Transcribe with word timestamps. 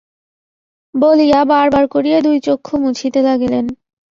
বলিয়া 0.95 1.41
বার 1.43 1.67
বার 1.69 1.85
করিয়া 1.87 2.19
দুই 2.21 2.37
চক্ষু 2.39 2.73
মুছিতে 2.77 3.19
লাগিলেন। 3.21 3.65